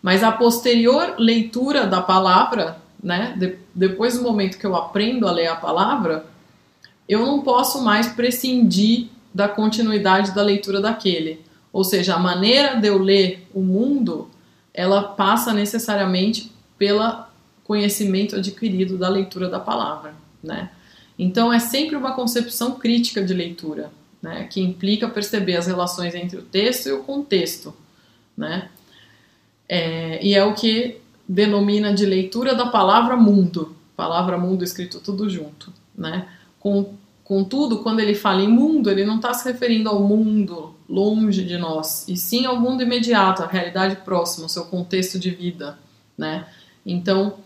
Mas 0.00 0.22
a 0.22 0.30
posterior 0.30 1.16
leitura 1.18 1.84
da 1.84 2.00
palavra, 2.00 2.76
né, 3.02 3.34
de, 3.36 3.58
depois 3.74 4.16
do 4.16 4.22
momento 4.22 4.58
que 4.58 4.66
eu 4.66 4.76
aprendo 4.76 5.26
a 5.26 5.32
ler 5.32 5.48
a 5.48 5.56
palavra, 5.56 6.26
eu 7.08 7.26
não 7.26 7.42
posso 7.42 7.82
mais 7.82 8.06
prescindir 8.06 9.08
da 9.34 9.48
continuidade 9.48 10.32
da 10.32 10.42
leitura 10.42 10.80
daquele. 10.80 11.44
Ou 11.72 11.82
seja, 11.82 12.14
a 12.14 12.20
maneira 12.20 12.76
de 12.76 12.86
eu 12.86 12.98
ler 12.98 13.48
o 13.52 13.60
mundo, 13.60 14.30
ela 14.74 15.02
passa 15.02 15.52
necessariamente 15.52 16.52
pelo 16.78 17.24
conhecimento 17.64 18.36
adquirido 18.36 18.98
da 18.98 19.08
leitura 19.08 19.48
da 19.48 19.60
palavra, 19.60 20.14
né? 20.42 20.70
Então 21.18 21.52
é 21.52 21.58
sempre 21.58 21.94
uma 21.96 22.14
concepção 22.14 22.72
crítica 22.72 23.22
de 23.22 23.34
leitura 23.34 23.92
né, 24.22 24.44
que 24.44 24.60
implica 24.60 25.08
perceber 25.08 25.56
as 25.56 25.66
relações 25.66 26.14
entre 26.14 26.38
o 26.38 26.42
texto 26.42 26.86
e 26.86 26.92
o 26.92 27.02
contexto, 27.02 27.74
né? 28.36 28.68
É, 29.68 30.24
e 30.24 30.34
é 30.34 30.44
o 30.44 30.54
que 30.54 30.98
denomina 31.28 31.92
de 31.92 32.06
leitura 32.06 32.54
da 32.54 32.66
palavra 32.66 33.16
mundo, 33.16 33.74
palavra 33.96 34.38
mundo 34.38 34.62
escrito 34.62 35.00
tudo 35.00 35.28
junto, 35.28 35.72
né? 35.96 36.28
Com, 36.60 36.94
contudo, 37.24 37.82
quando 37.82 38.00
ele 38.00 38.14
fala 38.14 38.42
em 38.42 38.48
mundo, 38.48 38.90
ele 38.90 39.04
não 39.04 39.16
está 39.16 39.34
se 39.34 39.50
referindo 39.50 39.88
ao 39.88 40.00
mundo 40.00 40.74
longe 40.92 41.42
de 41.42 41.56
nós, 41.56 42.06
e 42.06 42.16
sim 42.18 42.44
ao 42.44 42.60
mundo 42.60 42.82
imediato, 42.82 43.42
à 43.42 43.46
realidade 43.46 43.96
próxima, 44.04 44.44
ao 44.44 44.48
seu 44.50 44.66
contexto 44.66 45.18
de 45.18 45.30
vida, 45.30 45.78
né? 46.18 46.46
Então, 46.84 47.38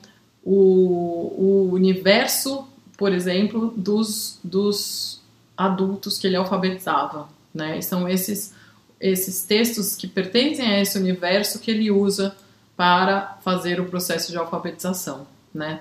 o, 0.44 1.32
o 1.38 1.70
universo, 1.72 2.66
por 2.98 3.12
exemplo, 3.12 3.72
dos, 3.76 4.40
dos 4.42 5.22
adultos 5.56 6.18
que 6.18 6.26
ele 6.26 6.34
alfabetizava, 6.34 7.28
né? 7.54 7.78
E 7.78 7.82
são 7.82 8.08
esses 8.08 8.52
esses 9.00 9.42
textos 9.44 9.94
que 9.94 10.06
pertencem 10.06 10.66
a 10.66 10.80
esse 10.80 10.98
universo 10.98 11.58
que 11.58 11.70
ele 11.70 11.90
usa 11.90 12.34
para 12.76 13.38
fazer 13.42 13.80
o 13.80 13.86
processo 13.86 14.30
de 14.30 14.38
alfabetização, 14.38 15.26
né? 15.54 15.80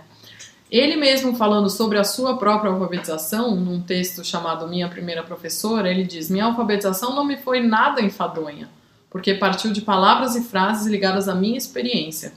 Ele 0.75 0.98
mesmo 0.98 1.34
falando 1.38 1.70
sobre 1.70 1.98
a 1.98 2.03
sua 2.03 2.36
própria 2.36 2.70
alfabetização, 2.70 3.55
num 3.55 3.79
texto 3.79 4.25
chamado 4.25 4.67
Minha 4.67 4.89
Primeira 4.89 5.24
Professora, 5.24 5.89
ele 5.89 6.03
diz: 6.03 6.29
Minha 6.29 6.48
alfabetização 6.48 7.15
não 7.15 7.24
me 7.24 7.38
foi 7.38 7.62
nada 7.62 8.01
enfadonha, 8.01 8.67
porque 9.10 9.34
partiu 9.36 9.72
de 9.72 9.79
palavras 9.79 10.36
e 10.36 10.41
frases 10.41 10.86
ligadas 10.88 11.29
à 11.29 11.34
minha 11.34 11.58
experiência, 11.58 12.34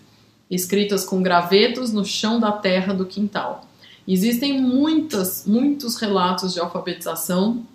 escritas 0.49 1.05
com 1.05 1.21
gravetos 1.21 1.93
no 1.93 2.05
chão 2.05 2.39
da 2.39 2.53
terra 2.53 2.95
do 2.95 3.07
quintal. 3.07 3.65
Existem 4.07 4.63
muitas, 4.63 5.45
muitos 5.45 5.97
relatos 5.97 6.55
de 6.55 6.61
alfabetização, 6.61 7.67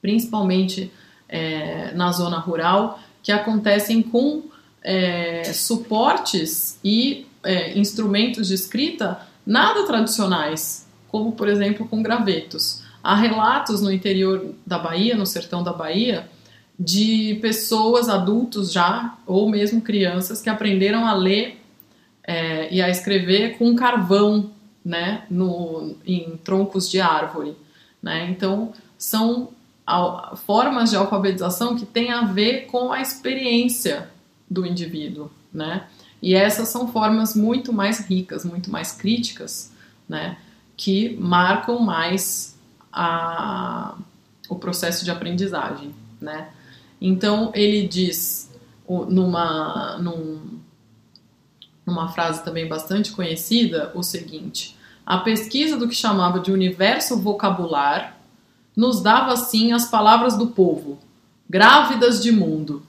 principalmente 0.00 0.90
é, 1.28 1.92
na 1.92 2.10
zona 2.10 2.38
rural, 2.38 2.98
que 3.22 3.30
acontecem 3.30 4.00
com 4.00 4.44
é, 4.82 5.52
suportes 5.52 6.78
e 6.82 7.26
é, 7.42 7.78
instrumentos 7.78 8.48
de 8.48 8.54
escrita 8.54 9.33
nada 9.46 9.86
tradicionais, 9.86 10.86
como 11.08 11.32
por 11.32 11.48
exemplo 11.48 11.86
com 11.88 12.02
gravetos. 12.02 12.82
Há 13.02 13.14
relatos 13.14 13.82
no 13.82 13.92
interior 13.92 14.54
da 14.66 14.78
Bahia, 14.78 15.14
no 15.14 15.26
sertão 15.26 15.62
da 15.62 15.72
Bahia, 15.72 16.28
de 16.78 17.38
pessoas, 17.40 18.08
adultos 18.08 18.72
já, 18.72 19.16
ou 19.26 19.48
mesmo 19.48 19.80
crianças, 19.80 20.40
que 20.40 20.48
aprenderam 20.48 21.06
a 21.06 21.12
ler 21.12 21.60
é, 22.22 22.72
e 22.72 22.82
a 22.82 22.88
escrever 22.88 23.58
com 23.58 23.76
carvão, 23.76 24.50
né, 24.84 25.24
no, 25.30 25.96
em 26.06 26.36
troncos 26.42 26.90
de 26.90 27.00
árvore. 27.00 27.56
Né? 28.02 28.28
Então, 28.30 28.72
são 28.98 29.50
formas 30.46 30.90
de 30.90 30.96
alfabetização 30.96 31.76
que 31.76 31.84
têm 31.84 32.10
a 32.10 32.22
ver 32.22 32.66
com 32.66 32.92
a 32.92 33.00
experiência 33.00 34.08
do 34.48 34.66
indivíduo, 34.66 35.30
né? 35.52 35.86
E 36.24 36.34
essas 36.34 36.68
são 36.68 36.88
formas 36.88 37.36
muito 37.36 37.70
mais 37.70 37.98
ricas, 37.98 38.46
muito 38.46 38.70
mais 38.70 38.92
críticas, 38.92 39.70
né? 40.08 40.38
Que 40.74 41.14
marcam 41.20 41.80
mais 41.80 42.58
a, 42.90 43.94
o 44.48 44.54
processo 44.54 45.04
de 45.04 45.10
aprendizagem, 45.10 45.94
né? 46.18 46.48
Então 46.98 47.52
ele 47.54 47.86
diz 47.86 48.50
numa, 48.88 49.98
num, 49.98 50.60
numa 51.84 52.08
frase 52.08 52.42
também 52.42 52.66
bastante 52.66 53.12
conhecida 53.12 53.92
o 53.94 54.02
seguinte: 54.02 54.78
a 55.04 55.18
pesquisa 55.18 55.76
do 55.76 55.86
que 55.86 55.94
chamava 55.94 56.40
de 56.40 56.50
universo 56.50 57.20
vocabular 57.20 58.16
nos 58.74 59.02
dava 59.02 59.34
assim 59.34 59.72
as 59.72 59.90
palavras 59.90 60.38
do 60.38 60.46
povo, 60.46 60.98
grávidas 61.50 62.22
de 62.22 62.32
mundo. 62.32 62.82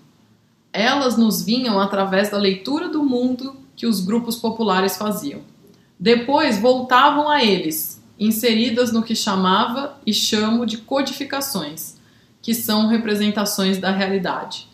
Elas 0.75 1.17
nos 1.17 1.41
vinham 1.41 1.79
através 1.79 2.29
da 2.29 2.37
leitura 2.37 2.89
do 2.89 3.01
mundo 3.01 3.55
que 3.77 3.87
os 3.87 4.01
grupos 4.01 4.35
populares 4.35 4.97
faziam. 4.97 5.39
Depois 5.97 6.59
voltavam 6.59 7.29
a 7.29 7.41
eles, 7.41 8.03
inseridas 8.19 8.91
no 8.91 9.01
que 9.01 9.15
chamava 9.15 9.97
e 10.05 10.13
chamo 10.13 10.65
de 10.65 10.77
codificações, 10.79 11.95
que 12.41 12.53
são 12.53 12.87
representações 12.87 13.77
da 13.77 13.89
realidade. 13.89 14.67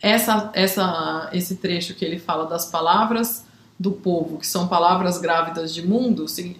Essa, 0.00 0.50
essa, 0.54 1.28
esse 1.32 1.56
trecho 1.56 1.92
que 1.94 2.06
ele 2.06 2.18
fala 2.18 2.46
das 2.46 2.66
palavras 2.66 3.44
do 3.78 3.92
povo, 3.92 4.38
que 4.38 4.46
são 4.46 4.66
palavras 4.66 5.18
grávidas 5.18 5.74
de 5.74 5.86
mundo, 5.86 6.26
se 6.26 6.56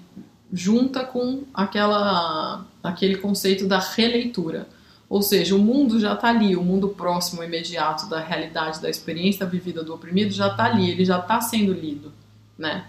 junta 0.53 1.05
com 1.05 1.45
aquela, 1.55 2.67
aquele 2.83 3.17
conceito 3.17 3.67
da 3.67 3.79
releitura. 3.79 4.69
Ou 5.09 5.23
seja, 5.23 5.55
o 5.55 5.59
mundo 5.59 6.01
já 6.01 6.15
está 6.15 6.29
ali, 6.29 6.57
o 6.57 6.63
mundo 6.63 6.89
próximo, 6.89 7.43
imediato 7.43 8.09
da 8.09 8.21
realidade, 8.21 8.81
da 8.81 8.89
experiência 8.89 9.47
vivida 9.47 9.83
do 9.83 9.95
oprimido 9.95 10.33
já 10.33 10.49
está 10.49 10.65
ali, 10.65 10.91
ele 10.91 11.05
já 11.05 11.19
está 11.19 11.41
sendo 11.41 11.73
lido, 11.73 12.13
né? 12.59 12.87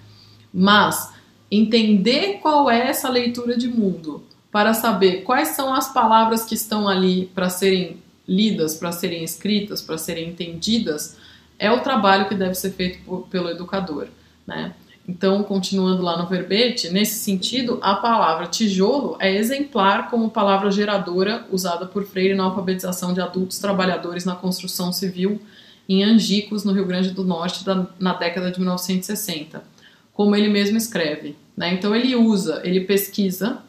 Mas 0.53 1.13
entender 1.51 2.39
qual 2.41 2.69
é 2.69 2.87
essa 2.87 3.09
leitura 3.09 3.57
de 3.57 3.67
mundo, 3.67 4.23
para 4.51 4.73
saber 4.73 5.23
quais 5.23 5.49
são 5.49 5.73
as 5.73 5.91
palavras 5.91 6.45
que 6.45 6.55
estão 6.55 6.87
ali 6.87 7.25
para 7.35 7.49
serem 7.49 8.01
lidas, 8.27 8.75
para 8.75 8.91
serem 8.91 9.23
escritas, 9.23 9.81
para 9.81 9.97
serem 9.97 10.29
entendidas, 10.29 11.17
é 11.59 11.71
o 11.71 11.81
trabalho 11.81 12.27
que 12.27 12.35
deve 12.35 12.55
ser 12.55 12.71
feito 12.71 13.03
por, 13.03 13.27
pelo 13.27 13.49
educador, 13.49 14.07
né? 14.47 14.73
Então, 15.07 15.43
continuando 15.43 16.01
lá 16.01 16.17
no 16.17 16.27
verbete, 16.27 16.89
nesse 16.89 17.19
sentido, 17.19 17.77
a 17.81 17.95
palavra 17.95 18.47
tijolo 18.47 19.15
é 19.19 19.35
exemplar 19.35 20.09
como 20.09 20.31
palavra 20.31 20.71
geradora 20.71 21.45
usada 21.51 21.85
por 21.85 22.05
Freire 22.05 22.33
na 22.33 22.45
alfabetização 22.45 23.13
de 23.13 23.21
adultos 23.21 23.59
trabalhadores 23.59 24.25
na 24.25 24.35
construção 24.35 24.91
civil 24.91 25.39
em 25.87 26.03
Angicos, 26.03 26.63
no 26.63 26.73
Rio 26.73 26.85
Grande 26.85 27.11
do 27.11 27.23
Norte, 27.23 27.63
da, 27.63 27.85
na 27.99 28.13
década 28.13 28.49
de 28.49 28.59
1960, 28.59 29.63
como 30.11 30.35
ele 30.35 30.49
mesmo 30.49 30.75
escreve. 30.75 31.35
Né? 31.55 31.73
Então, 31.75 31.95
ele 31.95 32.15
usa, 32.15 32.61
ele 32.63 32.81
pesquisa 32.81 33.59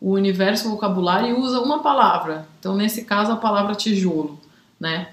o 0.00 0.12
universo 0.12 0.70
vocabulário 0.70 1.28
e 1.28 1.38
usa 1.38 1.60
uma 1.60 1.80
palavra. 1.80 2.46
Então, 2.58 2.74
nesse 2.74 3.04
caso, 3.04 3.32
a 3.32 3.36
palavra 3.36 3.74
tijolo. 3.74 4.40
Né? 4.80 5.08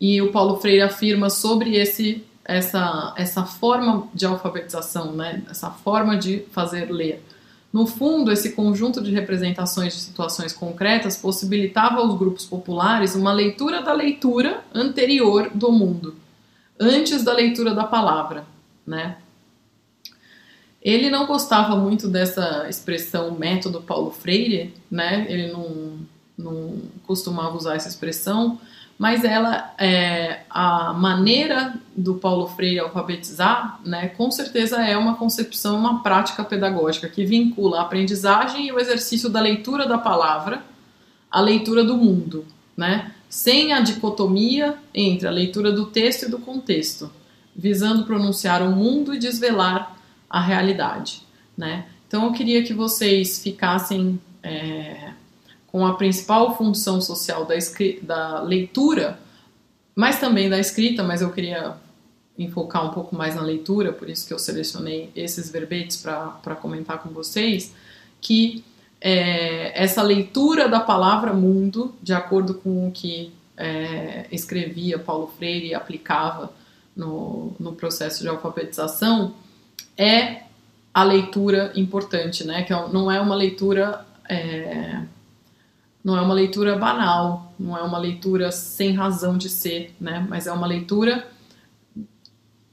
E 0.00 0.22
o 0.22 0.30
Paulo 0.30 0.56
Freire 0.58 0.82
afirma 0.82 1.28
sobre 1.28 1.76
esse 1.76 2.24
essa, 2.44 3.14
essa 3.16 3.44
forma 3.44 4.08
de 4.12 4.26
alfabetização, 4.26 5.12
né? 5.12 5.42
essa 5.50 5.70
forma 5.70 6.16
de 6.16 6.40
fazer 6.52 6.90
ler. 6.90 7.24
No 7.72 7.86
fundo, 7.86 8.30
esse 8.30 8.52
conjunto 8.52 9.02
de 9.02 9.10
representações 9.10 9.94
de 9.94 10.00
situações 10.00 10.52
concretas 10.52 11.16
possibilitava 11.16 11.96
aos 12.00 12.16
grupos 12.16 12.46
populares 12.46 13.16
uma 13.16 13.32
leitura 13.32 13.82
da 13.82 13.92
leitura 13.92 14.62
anterior 14.72 15.50
do 15.52 15.72
mundo, 15.72 16.14
antes 16.78 17.24
da 17.24 17.32
leitura 17.32 17.74
da 17.74 17.82
palavra. 17.82 18.44
Né? 18.86 19.16
Ele 20.80 21.10
não 21.10 21.26
gostava 21.26 21.74
muito 21.74 22.06
dessa 22.06 22.68
expressão 22.68 23.32
método 23.32 23.82
Paulo 23.82 24.10
Freire, 24.10 24.72
né? 24.88 25.26
ele 25.28 25.50
não, 25.50 25.98
não 26.38 26.76
costumava 27.06 27.56
usar 27.56 27.74
essa 27.74 27.88
expressão, 27.88 28.60
mas 29.04 29.22
ela 29.22 29.74
é, 29.76 30.44
a 30.48 30.94
maneira 30.94 31.74
do 31.94 32.14
Paulo 32.14 32.46
Freire 32.46 32.78
alfabetizar, 32.78 33.78
né, 33.84 34.08
com 34.08 34.30
certeza 34.30 34.82
é 34.82 34.96
uma 34.96 35.14
concepção, 35.14 35.76
uma 35.76 36.02
prática 36.02 36.42
pedagógica 36.42 37.06
que 37.06 37.22
vincula 37.22 37.80
a 37.80 37.82
aprendizagem 37.82 38.66
e 38.66 38.72
o 38.72 38.80
exercício 38.80 39.28
da 39.28 39.42
leitura 39.42 39.86
da 39.86 39.98
palavra 39.98 40.64
à 41.30 41.38
leitura 41.38 41.84
do 41.84 41.98
mundo, 41.98 42.46
né, 42.74 43.12
sem 43.28 43.74
a 43.74 43.80
dicotomia 43.80 44.78
entre 44.94 45.28
a 45.28 45.30
leitura 45.30 45.70
do 45.70 45.84
texto 45.84 46.22
e 46.22 46.30
do 46.30 46.38
contexto, 46.38 47.10
visando 47.54 48.06
pronunciar 48.06 48.62
o 48.62 48.74
mundo 48.74 49.12
e 49.12 49.18
desvelar 49.18 49.98
a 50.30 50.40
realidade, 50.40 51.20
né. 51.54 51.84
Então 52.08 52.24
eu 52.24 52.32
queria 52.32 52.62
que 52.62 52.72
vocês 52.72 53.42
ficassem 53.42 54.18
é, 54.42 55.12
com 55.74 55.84
a 55.84 55.94
principal 55.94 56.56
função 56.56 57.00
social 57.00 57.44
da, 57.44 57.56
da 58.00 58.40
leitura, 58.42 59.18
mas 59.92 60.20
também 60.20 60.48
da 60.48 60.56
escrita, 60.56 61.02
mas 61.02 61.20
eu 61.20 61.32
queria 61.32 61.74
enfocar 62.38 62.86
um 62.86 62.90
pouco 62.90 63.16
mais 63.16 63.34
na 63.34 63.42
leitura, 63.42 63.92
por 63.92 64.08
isso 64.08 64.24
que 64.24 64.32
eu 64.32 64.38
selecionei 64.38 65.10
esses 65.16 65.50
verbetes 65.50 65.96
para 65.96 66.54
comentar 66.54 67.02
com 67.02 67.08
vocês, 67.08 67.74
que 68.20 68.64
é, 69.00 69.82
essa 69.82 70.00
leitura 70.00 70.68
da 70.68 70.78
palavra 70.78 71.32
mundo, 71.32 71.92
de 72.00 72.12
acordo 72.12 72.54
com 72.54 72.86
o 72.86 72.92
que 72.92 73.32
é, 73.56 74.26
escrevia 74.30 74.96
Paulo 74.96 75.26
Freire 75.36 75.70
e 75.70 75.74
aplicava 75.74 76.52
no, 76.94 77.52
no 77.58 77.72
processo 77.72 78.22
de 78.22 78.28
alfabetização, 78.28 79.34
é 79.98 80.44
a 80.94 81.02
leitura 81.02 81.72
importante, 81.74 82.44
né? 82.44 82.62
Que 82.62 82.72
é 82.72 82.88
não 82.92 83.10
é 83.10 83.20
uma 83.20 83.34
leitura 83.34 84.06
é, 84.28 85.02
não 86.04 86.16
é 86.16 86.20
uma 86.20 86.34
leitura 86.34 86.76
banal, 86.76 87.54
não 87.58 87.76
é 87.76 87.82
uma 87.82 87.98
leitura 87.98 88.52
sem 88.52 88.92
razão 88.92 89.38
de 89.38 89.48
ser, 89.48 89.94
né? 89.98 90.26
Mas 90.28 90.46
é 90.46 90.52
uma 90.52 90.66
leitura 90.66 91.26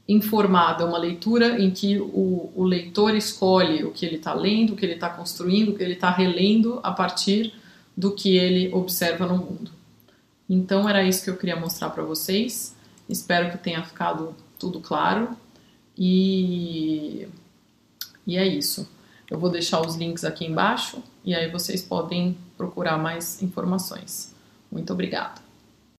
informada, 0.06 0.84
uma 0.84 0.98
leitura 0.98 1.58
em 1.58 1.70
que 1.70 1.98
o, 1.98 2.52
o 2.54 2.64
leitor 2.64 3.14
escolhe 3.14 3.84
o 3.84 3.90
que 3.90 4.04
ele 4.04 4.16
está 4.16 4.34
lendo, 4.34 4.74
o 4.74 4.76
que 4.76 4.84
ele 4.84 4.94
está 4.94 5.08
construindo, 5.08 5.70
o 5.70 5.74
que 5.74 5.82
ele 5.82 5.94
está 5.94 6.10
relendo 6.10 6.78
a 6.82 6.92
partir 6.92 7.54
do 7.96 8.12
que 8.14 8.36
ele 8.36 8.72
observa 8.74 9.26
no 9.26 9.38
mundo. 9.38 9.70
Então 10.48 10.86
era 10.86 11.02
isso 11.02 11.24
que 11.24 11.30
eu 11.30 11.36
queria 11.36 11.56
mostrar 11.56 11.88
para 11.90 12.02
vocês. 12.02 12.76
Espero 13.08 13.50
que 13.50 13.56
tenha 13.56 13.82
ficado 13.82 14.34
tudo 14.58 14.80
claro 14.80 15.30
e 15.96 17.26
e 18.26 18.36
é 18.36 18.46
isso. 18.46 18.88
Eu 19.30 19.38
vou 19.38 19.50
deixar 19.50 19.80
os 19.80 19.96
links 19.96 20.24
aqui 20.24 20.44
embaixo 20.44 21.02
e 21.24 21.34
aí 21.34 21.50
vocês 21.50 21.82
podem 21.82 22.36
procurar 22.62 22.96
mais 22.96 23.42
informações. 23.42 24.32
Muito 24.70 24.92
obrigada. 24.92 25.51